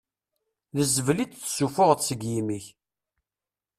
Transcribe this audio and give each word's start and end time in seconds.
D 0.75 0.77
zzbel 0.87 1.17
i 1.23 1.25
d-tessuffuɣeḍ 1.25 1.99
seg 2.03 2.21
yimi-k. 2.31 2.65